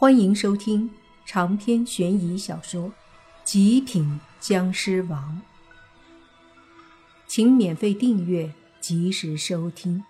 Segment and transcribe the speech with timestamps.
[0.00, 0.88] 欢迎收听
[1.26, 2.84] 长篇悬疑小说
[3.42, 5.42] 《极品僵尸王》，
[7.26, 10.04] 请免费订阅，及时收听。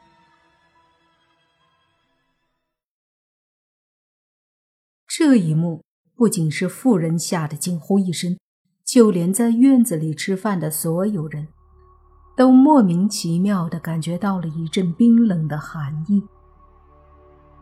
[5.07, 5.83] 这一幕
[6.15, 8.39] 不仅是妇人吓得惊呼一声，
[8.85, 11.49] 就连在院子里吃饭的所有人
[12.37, 16.23] 都莫名其妙的感觉到了一阵冰冷的寒意。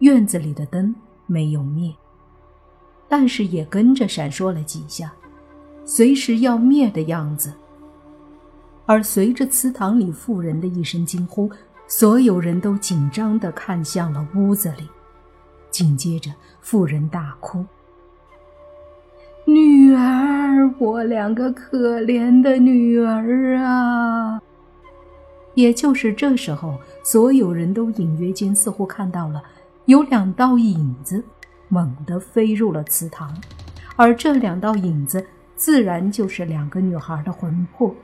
[0.00, 0.92] 院子里的灯
[1.26, 1.94] 没有灭。
[3.08, 5.12] 但是也跟着闪烁了几下，
[5.84, 7.52] 随时要灭的样子。
[8.84, 11.50] 而随着祠堂里妇人的一声惊呼，
[11.88, 14.88] 所有人都紧张地看向了屋子里。
[15.70, 16.30] 紧接着，
[16.60, 17.64] 妇人大哭
[19.44, 24.40] ：“女儿，我两个可怜的女儿啊！”
[25.54, 29.42] 也就是这时候，所有人都隐约间似乎看到了
[29.86, 31.24] 有两道影子。
[31.68, 33.36] 猛地飞入了祠堂，
[33.96, 37.94] 而这两道影子自然就是两个女孩的魂魄。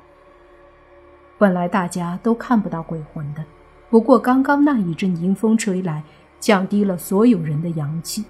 [1.38, 3.44] 本来大家都看不到鬼魂的，
[3.90, 6.02] 不过刚刚那一阵阴风吹来，
[6.38, 8.24] 降低了所有人的阳气，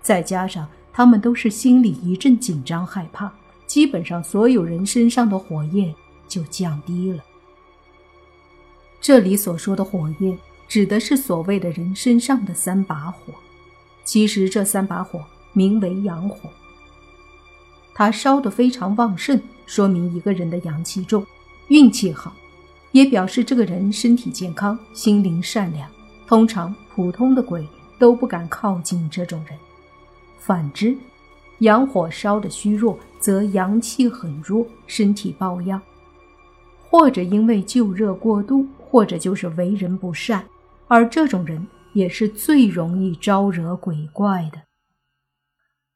[0.00, 3.32] 再加上他们都是心里一阵紧张害怕，
[3.66, 5.94] 基本上所有人身上的火焰
[6.28, 7.22] 就降低了。
[9.00, 13.32] 这里所说的火焰，指的是所谓的人身上的三把火。
[14.04, 16.50] 其实这三把火名为阳火，
[17.94, 21.24] 它烧得非常旺盛，说明一个人的阳气重，
[21.68, 22.34] 运气好，
[22.92, 25.88] 也表示这个人身体健康，心灵善良。
[26.26, 27.66] 通常普通的鬼
[27.98, 29.58] 都不敢靠近这种人。
[30.38, 30.96] 反之，
[31.58, 35.80] 阳火烧得虚弱，则阳气很弱，身体抱恙，
[36.88, 40.44] 或者因为旧热过度，或者就是为人不善，
[40.88, 41.66] 而这种人。
[41.92, 44.62] 也是最容易招惹鬼怪的，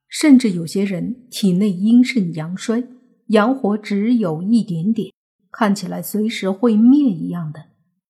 [0.08, 2.84] 甚至有些人体内阴盛阳衰，
[3.28, 5.12] 阳火只有一点点，
[5.50, 7.66] 看起来随时会灭一样的，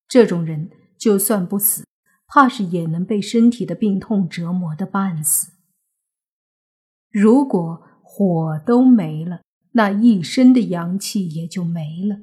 [0.07, 1.85] 这种人就算不死，
[2.27, 5.53] 怕是也能被身体的病痛折磨的半死。
[7.11, 12.17] 如果火都没了，那一身的阳气也就没了。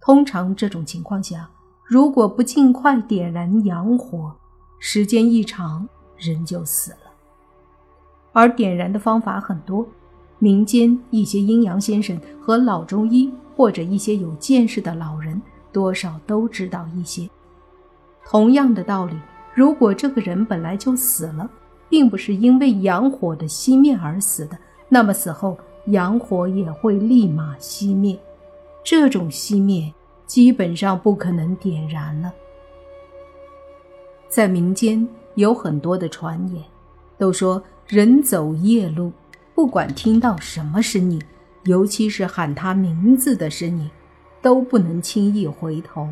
[0.00, 1.50] 通常这种情况下，
[1.86, 4.40] 如果不尽快点燃阳火，
[4.84, 7.12] 时间一长，人就死了。
[8.32, 9.86] 而点燃的方法很多，
[10.40, 15.40] 民间一些阴阳先生和老中医，或者一些有见识的老人，
[15.70, 17.30] 多少都知道一些。
[18.26, 19.14] 同样的道理，
[19.54, 21.48] 如果这个人本来就死了，
[21.88, 25.56] 并不是因为阳火的熄灭而死的，那么死后
[25.86, 28.18] 阳火也会立马熄灭。
[28.82, 29.94] 这种熄灭
[30.26, 32.32] 基本上不可能点燃了。
[34.32, 36.64] 在民间有很多的传言，
[37.18, 39.12] 都说人走夜路，
[39.54, 41.20] 不管听到什么声音，
[41.64, 43.90] 尤其是喊他名字的声音，
[44.40, 46.08] 都不能轻易回头，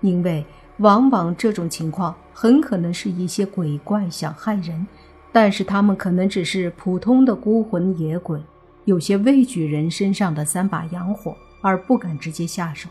[0.00, 0.42] 因为
[0.78, 4.86] 往往这种情况很可能是一些鬼怪想害人，
[5.30, 8.42] 但是他们可能只是普通的孤魂野鬼，
[8.86, 12.88] 有些畏惧人身上的三把阳火而不敢直接下手，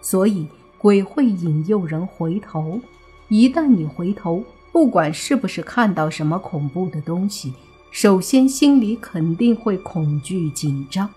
[0.00, 0.46] 所以
[0.78, 2.80] 鬼会引诱人回头。
[3.28, 7.52] 一旦你回头，不管是不是看到什么恐怖的东西，
[7.90, 11.08] 首先心里肯定会恐惧紧张。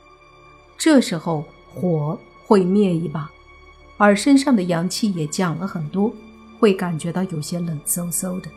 [0.77, 3.29] 这时候火会灭一把，
[3.97, 6.11] 而身上的阳气也降了很多，
[6.59, 8.49] 会感觉到有些冷飕飕的。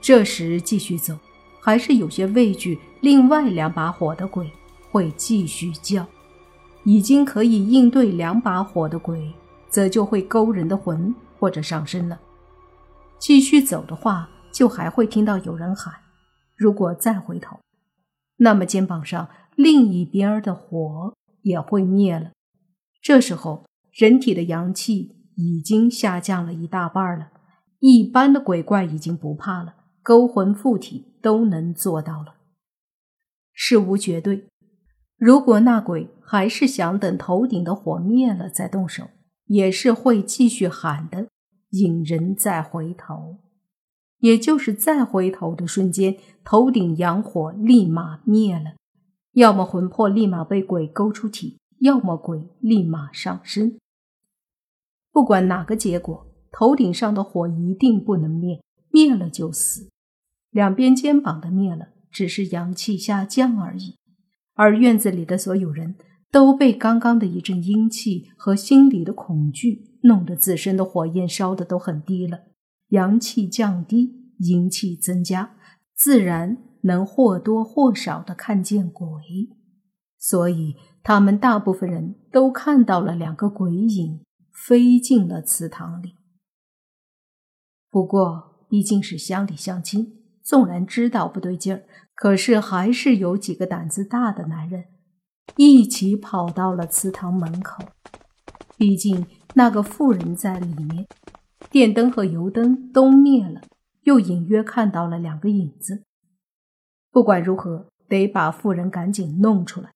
[0.00, 1.16] 这时继续走，
[1.60, 4.50] 还是有些畏惧另外两把火的鬼
[4.90, 6.04] 会继续叫。
[6.84, 9.30] 已经可以应对两把火的鬼，
[9.68, 11.14] 则就会勾人的魂。
[11.38, 12.20] 或者上身了，
[13.18, 15.94] 继续走的话，就还会听到有人喊。
[16.56, 17.60] 如果再回头，
[18.38, 22.32] 那么肩膀上另一边的火也会灭了。
[23.00, 27.28] 这时候，人体的阳气已经下降了一大半了，
[27.78, 32.34] 一般的鬼怪已经不怕了，勾魂附体都能做到了。
[33.52, 34.48] 事无绝对，
[35.16, 39.08] 如果那鬼还是想等头顶的火灭了再动手。
[39.48, 41.28] 也是会继续喊的，
[41.70, 43.38] 引人再回头，
[44.20, 48.74] 也就是再回头的瞬间，头顶阳火立马灭了，
[49.32, 53.78] 要么魂魄立马被鬼勾出体，要么鬼立马上身。
[55.10, 59.88] 不管哪个结果，头顶上的火一定不能灭，灭了就死。
[60.50, 63.96] 两边肩膀的灭了，只是阳气下降而已，
[64.54, 65.96] 而院子里的所有人。
[66.30, 72.40] 都被刚刚的一阵阴气和心里的恐惧弄得自身的火焰烧的都很低了，
[72.88, 75.56] 阳气降低，阴气增加，
[75.94, 79.08] 自然能或多或少的看见鬼，
[80.18, 84.20] 所以他们大部分人都看到了两个鬼影
[84.52, 86.14] 飞进了祠堂里。
[87.90, 91.84] 不过毕竟是乡里乡亲，纵然知道不对劲儿，
[92.14, 94.84] 可是还是有几个胆子大的男人
[95.56, 97.84] 一起跑到了祠堂门口。
[98.76, 101.06] 毕竟那个妇人在里面，
[101.70, 103.62] 电灯和油灯都灭了，
[104.02, 106.04] 又隐约看到了两个影子。
[107.10, 109.90] 不管如何，得把妇人赶紧弄出来。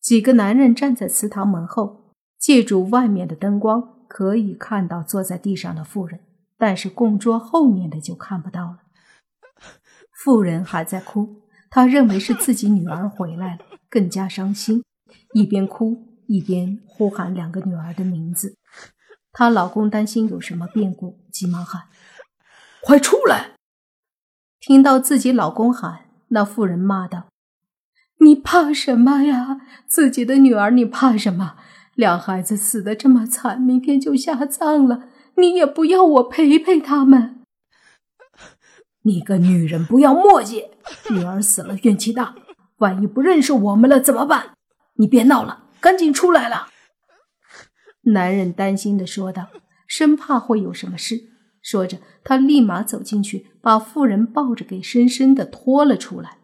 [0.00, 6.20] 几个男人站在祠堂门后，借助外面的灯光，可以看到坐在地上的妇人，
[6.56, 8.78] 但是供桌后面的就看不到了。
[10.12, 14.84] 妇人还在哭，她认为是自己女儿回来了，更加伤心，
[15.34, 16.04] 一边哭。
[16.30, 18.54] 一边呼喊两个女儿的名字，
[19.32, 21.84] 她老公担心有什么变故，急忙喊
[22.84, 23.52] ：“快出来！”
[24.60, 27.28] 听到自己老公喊，那妇人骂道
[28.20, 29.62] ：“你怕什么呀？
[29.86, 31.56] 自己的女儿你怕什么？
[31.94, 37.40] 两孩子死的这么惨，明天就下葬了，你也不要我陪陪他们？
[39.04, 40.66] 你个女人，不要墨迹！
[41.10, 42.34] 女儿死了，怨气大，
[42.78, 44.56] 万一不认识我们了怎么办？
[44.94, 46.70] 你别闹了。”赶紧出来了！
[48.12, 49.46] 男人担心的说道，
[49.86, 51.30] 生怕会有什么事。
[51.62, 56.38] 说着，他立马走进去，把妇人抱着给深深的拖了出来。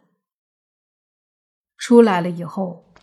[1.77, 2.95] 出来了以后，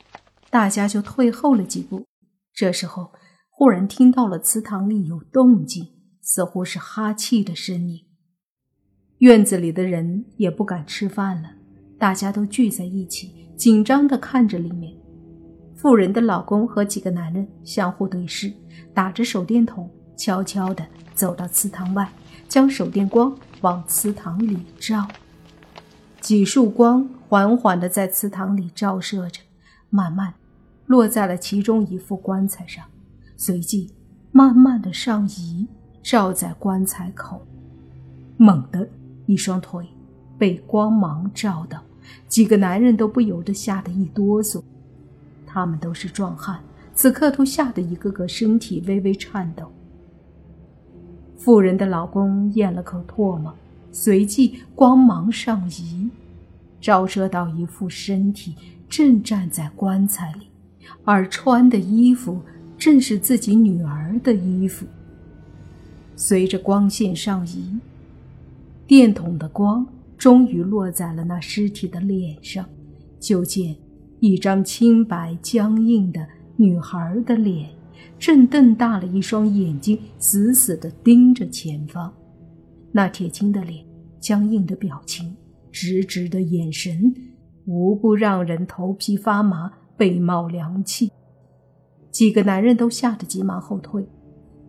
[0.49, 2.05] 大家就退后了几步。
[2.53, 3.11] 这时候，
[3.49, 5.89] 忽然听到了祠堂里有动静，
[6.21, 8.05] 似乎是哈气的声音。
[9.17, 11.55] 院子里的人也不敢吃饭了，
[12.01, 14.91] 大家都聚在一起，紧张的看着里面。
[15.75, 18.51] 妇人的老公和几个男人相互对视，
[18.91, 19.87] 打着手电筒，
[20.17, 20.83] 悄悄地
[21.13, 22.11] 走到祠堂外，
[22.49, 25.07] 将手电光往祠堂里照。
[26.19, 29.39] 几束光缓缓地在祠堂里照射着，
[29.91, 30.33] 慢慢
[30.87, 32.83] 落在了其中一副棺材上，
[33.37, 33.93] 随即
[34.31, 35.67] 慢慢地上移，
[36.01, 37.45] 照在棺材口。
[38.37, 38.89] 猛地，
[39.27, 39.85] 一双腿
[40.39, 41.79] 被光芒照到，
[42.27, 44.61] 几个男人都不由得吓得一哆嗦。
[45.45, 46.59] 他们都是壮汉，
[46.93, 49.71] 此刻都吓得一个个身体微微颤抖。
[51.37, 53.53] 妇人的老公咽了口唾沫，
[53.91, 56.09] 随即光芒上移，
[56.79, 58.55] 照射到一副身体
[58.87, 60.47] 正站在棺材里，
[61.03, 62.41] 而穿的衣服
[62.77, 64.85] 正是自己女儿的衣服。
[66.15, 67.79] 随着光线上移，
[68.85, 69.85] 电筒的光
[70.21, 72.63] 终于落在了那尸体的脸上，
[73.19, 73.75] 就见。
[74.19, 76.23] 一张清白僵硬的
[76.57, 77.67] 女孩的脸，
[78.19, 82.13] 正瞪大了一双眼睛，死死地盯着前方。
[82.91, 83.83] 那铁青的脸，
[84.19, 85.35] 僵硬的表情，
[85.71, 87.11] 直直的眼神，
[87.65, 91.11] 无不让人头皮发麻，背冒凉气。
[92.11, 94.07] 几个男人都吓得急忙后退，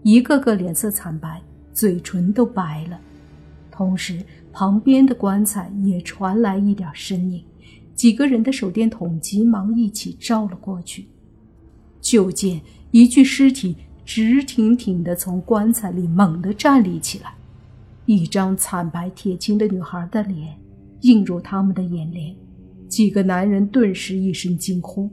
[0.02, 1.42] 一个个脸色惨白，
[1.74, 2.98] 嘴唇都白了。
[3.70, 4.18] 同时，
[4.52, 7.42] 旁边的棺材也传来一点声音。
[7.94, 11.06] 几个人的手电筒急忙一起照了过去，
[12.00, 12.60] 就见
[12.90, 17.34] 一具尸体直挺挺地从棺材里猛地站立起来，
[18.06, 20.58] 一张惨白铁青的女孩的脸
[21.02, 22.34] 映入他们的眼帘，
[22.88, 25.10] 几个男人顿时一声惊呼：“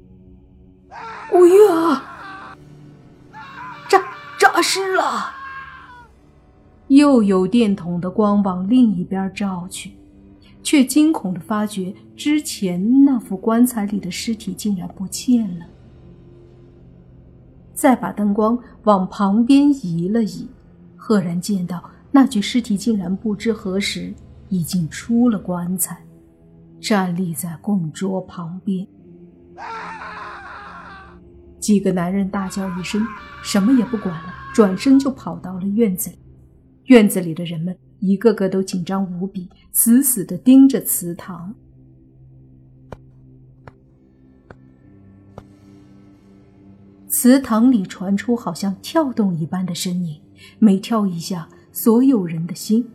[0.89, 2.57] 哎呀，
[3.87, 4.01] 诈
[4.39, 5.35] 诈尸了！”
[6.89, 9.93] 又有电筒的光往另一边照去。
[10.61, 15.65] 却惊恐地发觉，之前那副棺材里的尸体竟然不见了。
[17.73, 20.45] 再把灯光往旁边移了移，
[20.97, 21.81] 赫然见到
[22.11, 24.13] 那具尸体竟然不知何时
[24.49, 25.97] 已经出了棺材，
[26.81, 28.85] 站立在供桌旁边。
[31.57, 33.01] 几个男人大叫一声，
[33.41, 36.17] 什么也不管了，转身就跑到了院子里。
[36.89, 37.75] 院子里的人们。
[37.99, 41.53] 一个个都紧张无比，死死地盯着祠堂。
[47.09, 50.21] 祠堂里传出好像跳动一般的声音，
[50.59, 52.89] 每跳一下，所有人的心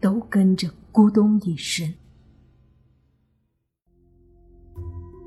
[0.00, 1.92] 都跟着咕咚一声。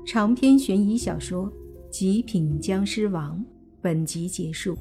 [0.06, 1.52] 长篇悬疑小说
[1.90, 3.38] 《极品僵尸王》
[3.82, 4.74] 本集结束，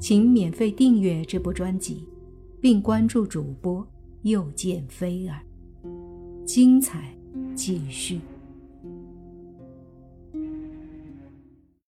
[0.00, 2.08] 请免费订阅这部专辑。
[2.62, 3.84] 并关注主播，
[4.22, 5.42] 又见菲儿，
[6.46, 7.12] 精彩
[7.56, 8.20] 继续。